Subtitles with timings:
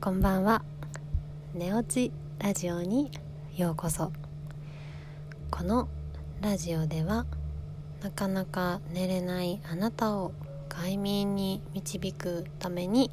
[0.00, 0.62] こんばんは。
[1.54, 3.10] 寝落ちラジオに
[3.56, 4.12] ようこそ。
[5.50, 5.88] この
[6.40, 7.26] ラジオでは
[8.00, 10.32] なかなか寝れないあなたを
[10.68, 13.10] 快眠に導くために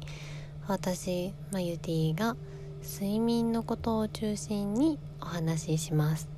[0.68, 2.36] 私マユティが
[2.84, 6.28] 睡眠のことを中心にお話しします。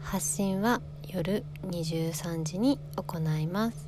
[0.00, 3.86] 発信は夜23時に行います。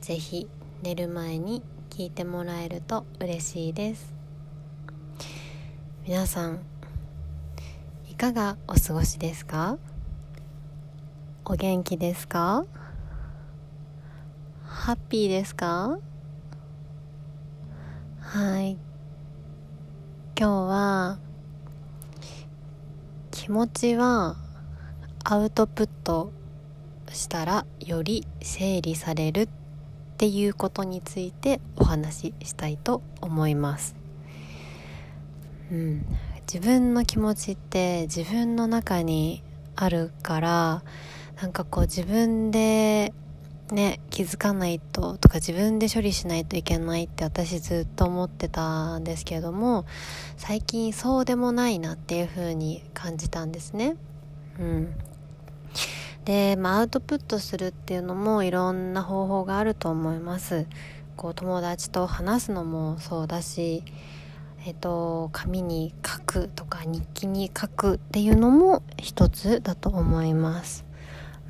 [0.00, 0.48] ぜひ
[0.82, 4.23] 寝る前に聞いてもらえると嬉しいです。
[6.06, 6.60] 皆さん
[8.10, 9.78] いかがお過ごしですか？
[11.46, 12.66] お元気ですか？
[14.66, 15.98] ハッピーですか？
[18.20, 18.76] はい。
[20.38, 21.18] 今日は
[23.30, 24.36] 気持ちは
[25.24, 26.32] アウトプット
[27.08, 29.48] したらより整理されるっ
[30.18, 34.03] ていうことについてお話ししたいと思います。
[35.72, 36.06] うん、
[36.52, 39.42] 自分の気持ちって自分の中に
[39.76, 40.82] あるから
[41.40, 43.12] なんかこう自分で
[43.72, 49.84] ね気づかないととか自分で処理しないといけないって私ずっと思ってたんですけれども
[50.36, 53.96] 最近そうでもないなっていう風に感じたんですね。
[54.58, 54.94] うん
[56.24, 60.66] で、まあ、アウトプットするっていうのもいろんな方法があると思います。
[61.16, 63.84] こう友達と話すのもそうだし
[64.66, 70.86] えっと、紙に書くとか日記に書くっていうのも一つだと思います。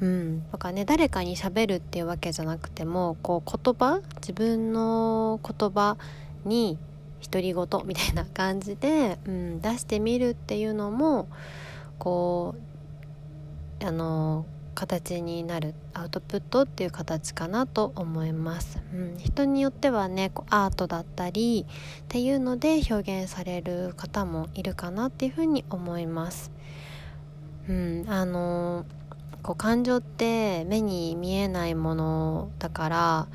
[0.01, 5.97] うん、とかね誰かにしゃべるっていうわけじゃなくてもこう言葉自分の言葉
[6.45, 6.77] に
[7.23, 11.29] 独り言みたいな感じで、うん、出してみるっていうのも
[11.99, 12.57] こ
[13.81, 26.51] うあの形になるアウトプットっていう形かなと思います、うん、人によってはねこうアートだったりっていうので表現される方もいるかなっていうふうに思います、
[27.69, 28.85] うん、あの
[29.43, 33.29] こう感情って目に見えないものだから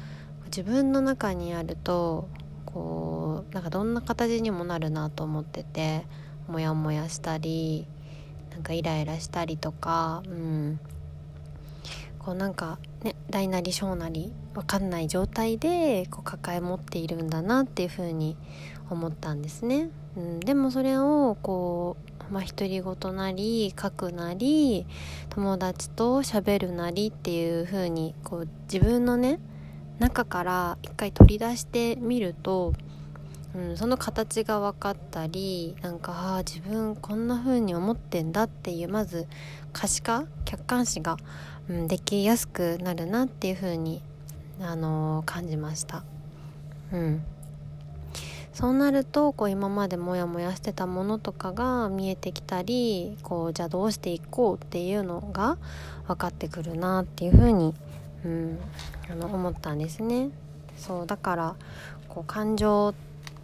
[0.45, 2.27] 自分の中にあると
[2.65, 6.05] こうなんかどんな形にもなるなと思ってて
[6.47, 7.87] モヤモヤしたり
[8.51, 10.79] なんかイライラしたりとか、うん、
[12.29, 18.37] こうなんかね大なり小なり分かんない状態でこう抱え持っているんだなっていうふうに
[18.91, 19.89] 思ったんですね。
[20.15, 21.97] うん、でもそれをこ
[22.29, 24.85] うまあ、独り言なり書くなり
[25.31, 29.39] 友達と喋るなりっていう風にこう自分のね
[29.97, 32.73] 中から一回取り出してみると、
[33.55, 39.27] うん、その形が分かったりなんかあ自分こんな風に思ってんだっていうまず
[39.73, 41.17] 可視化客観視が
[41.69, 44.01] うん、できやすくなるなっていう風に
[44.59, 46.03] あのー、感じました。
[46.91, 47.23] うん
[48.51, 55.57] そうなるとこう今までモヤモヤしてたものとかが見えてきたりこうじゃあどうしていこうっていうのが
[56.07, 57.73] 分かってくるなっていうふうに、
[58.25, 58.59] うん、
[59.09, 60.31] あの思ったんですね。
[60.75, 61.55] そうだから
[62.09, 62.93] こう感情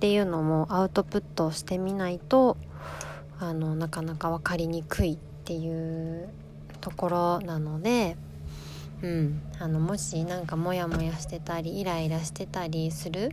[0.05, 2.57] っていうのもアウトプットしてみないと
[3.39, 6.29] あのなかなか分かりにくいっていう
[6.79, 8.16] ところなので、
[9.01, 13.31] うん、あのもし何かモヤモヤしてたりイライラしてたりする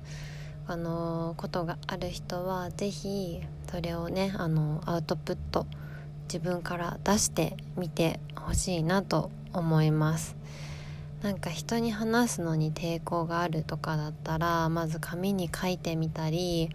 [0.66, 5.66] あのことがある人は是非それをねあのアウトプット
[6.22, 10.36] 自分から出してみてほしいなと思います。
[11.22, 16.70] なんか人に話すのに抵抗があるとかだったらまず紙に書いてみたり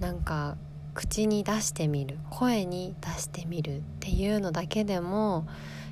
[0.00, 0.56] なんか
[0.94, 5.46] 口に出してみる声に出してみるっていうのだけでも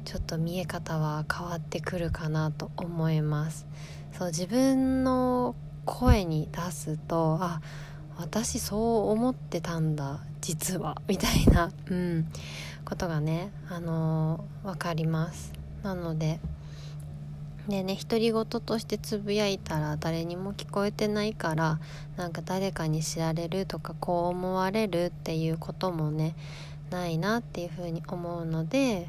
[0.05, 3.67] ちょっと見え方は変わってくるかなと思います。
[4.19, 5.55] そう自分の
[5.85, 7.61] 声に出すとあ
[8.17, 12.29] 私そう思ってたんだ実はみたいな、うん、
[12.85, 15.53] ことがねあのー、分かります。
[15.83, 16.41] なので
[17.69, 21.79] でね独り言としてつぶやいたら誰にも聞こえてないから
[22.17, 26.35] なんか誰かに知られるとかこう思われるっていうこともね
[26.91, 29.09] ないなっていうふうに思うので、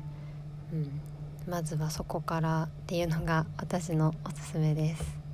[0.73, 1.01] うん、
[1.47, 5.25] まずはそこからっていうのが私のおすすめです。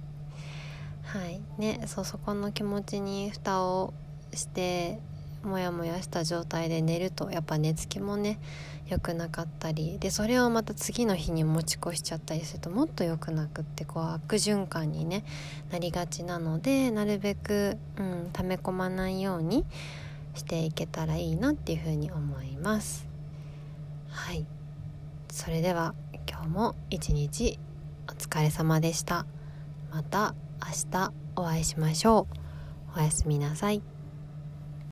[1.03, 3.93] はいね、そうそこの気持ちに蓋を
[4.33, 4.99] して
[5.43, 8.39] モヤモヤした状態で寝るとやっぱ寝つきもね
[8.87, 15.23] 良くなかったりでそれをまた次の日に持ち越しちゃったりするともっと良くなくってこう悪循環に、ね、
[15.71, 19.65] なりがちなのでなるべく、うん、溜め込まないように
[20.35, 23.07] していけたらいいなっていうふうに思います。
[24.09, 24.45] はい
[25.29, 25.95] それでは
[26.29, 27.57] 今日も一日
[28.09, 29.25] お疲れ様でした。
[29.91, 32.27] また明日お会いしましょ
[32.95, 32.99] う。
[32.99, 34.00] おやすみなさい。